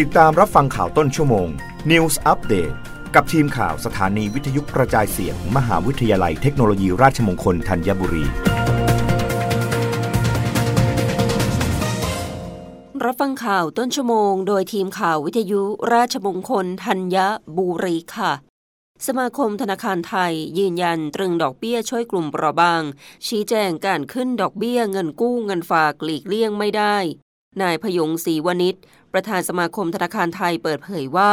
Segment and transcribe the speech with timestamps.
[0.00, 1.48] ติดตามรับฟังข่าวต้นชั่วโมง
[1.90, 2.74] News Update
[3.14, 8.24] กับทีมข่าวสถานีวิทยุกระจายเสียงมหาวิทยาลัยเทคโนโลยีราชมงคลธัญบุรี
[13.04, 15.62] รับฟังข่าวต้นชั่วโมง โดยทีมข่าววิทยุ
[15.94, 17.16] ราชมงคลธัญ
[17.56, 18.32] บุรีค่ะ
[19.06, 22.82] สมาคมธนาคารไทย ยืนยันตรึงดอกเบี้ยช่วยกลุ่มเปราะบาง
[23.26, 26.98] ชี้แจงการขึ้นดอกเบี้ยเงินกู้เงินฝากหลีกเลี่ยงไม่ได้
[27.62, 28.76] นายพยงศรีวณิช
[29.12, 31.32] ประธานสมาคมธนาคารไทยเปิดเผยว่า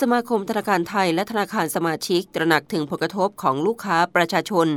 [0.00, 4.68] สมาคมธนาคารไทยและธนาคารสมาชิก ตระหนักถึงผลกระทบของลูกค้าประชาชน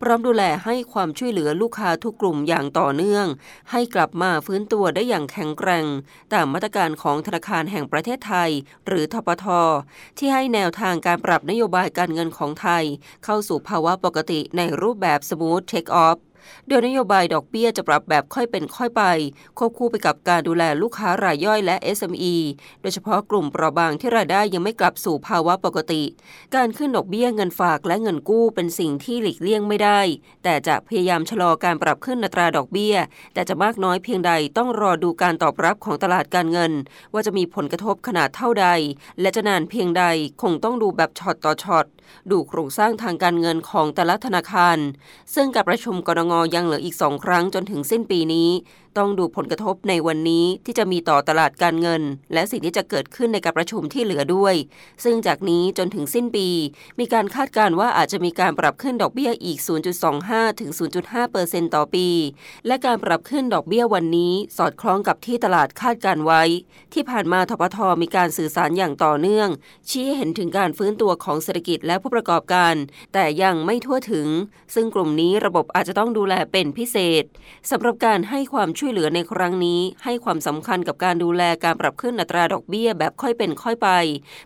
[0.00, 3.26] พร้อมดูแลให้ความช่วยเหลือลูกค้าทุกกลุ่มอย่างต่อเนื่อง
[3.70, 5.86] ให้กลับมาฟื้นตัวได้อย่างแข็งแกร่ง
[6.32, 8.50] ตามมาตรการของธนาคารแห่งประเทศไทย
[8.86, 9.46] หรือทปท
[10.18, 12.84] ที่ให้แนวทางการปรับนโยบายการเงินของไทย
[13.24, 16.18] เข้าสู่ภาวะปกติในรูปแบบ Smooth Take Off
[16.68, 19.02] โดยนโยบายดอกเบี้ยจะปรับแบบค่อยเป็นค่อยไป
[19.58, 22.34] ควบคู่ไปกับการดูแลลูกค้ารายย่อยและ SME
[22.80, 26.02] โดยเฉพาะกลุ่มเปราะบางที่รายได้ยังไม่กลับสู่ภาวะปกติ
[26.54, 30.00] การขึ้นดอกเบี้ยเงินฝากและเงินกู้เป็นสิ่งที่หลีกเลี่ยงไม่ได้
[30.44, 32.96] แต่จะพยายามชะลอการปรับขึ้นอัตราดอกเบี้ย
[33.34, 36.72] แต่จะมากน้อยเพียงใดต้องรอดูการตอบรับของตลาดการเงิน
[37.12, 38.68] ว่าจะมีผลกระทบขนาดเท่าใด
[39.20, 40.04] และจะนานเพียงใด
[40.42, 41.86] คงต้องดูแบบช็อตต่อช็อต
[42.30, 44.78] ดูโครงสร้างทางการเงินของแต่ละธนาคาร
[45.34, 48.50] ซึ่งการประชุมกรงยังเหลืออีกสองครั้งจนถึงสิ้นปีนี้
[48.98, 52.02] ต้องดูผลกระทบในวันนี้ที่จะมีต่อตลาดการเงิน
[52.32, 54.54] และสิ่งที่จะเกิดขึ้นในการประชุมที่เหลือด้วย
[55.04, 56.48] ซึ่งจากนี้จนถึงสิ้นปี
[56.98, 59.58] มีการคาดการณ์ว่าอาจจะมีการปรับขึ้นดอกเบี้ยอีก
[60.10, 60.70] 0.25 ถึง
[61.22, 62.08] 0.5%ต่อปี
[62.66, 66.42] และการปรับขึ้นดอกเบี้ยวันนี้ สอดคล้องกับที่ตลาดคาดการไว้
[66.94, 69.48] ที่ผ่านมาทปทมีการสื่อสารอย่างต่อเนื่อง
[69.88, 72.74] ชี้ให้เห็นถึงการฟื้นตัวของเศรษฐกิจและผู้ประกอบการ
[73.12, 74.28] แต่ยังไม่ทั่วถึง
[74.74, 77.24] ซึ่งกลุ่มนี้ระบบอาจจะต้องดููแลเป็นพิเศษ
[77.70, 83.88] สำหรับการให้ความช่วยเหลือในครั้งนี้ ให้ความสำคัญกับการดูแลการปรับขึ้นอัตราดอกเบี้ยแบบค่อยเป็นค่อยไป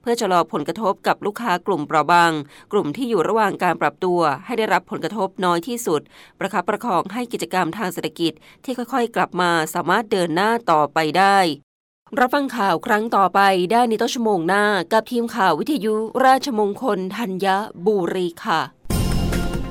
[0.00, 2.32] เพื่อชะลอผลกระทบกับลูกค้ากลุ่มเปราะบาง
[2.72, 6.00] กลุ่มที่อยู่ระหว่างการปรับตัว ให้ได้รับผลกระทบน้อยที่สุด
[6.38, 8.32] ประคับประคองให้กิจกรรมทางเศรษฐกิจ
[8.64, 11.38] ที่ค่อยๆ กลับมาสามารถเดินหน้าต่อไปได้
[12.20, 13.40] รับฟังข่าวครั้งต่อไป
[13.72, 17.46] ได้ในต้นชั่วโมงหน้า กับทีมข่าววิทยุราชมงคลธัญ
[17.86, 18.60] บุรีค่ะ